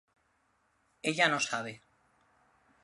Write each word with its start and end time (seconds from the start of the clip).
Ella 1.11 1.29
no 1.33 1.39
sabe. 1.49 1.73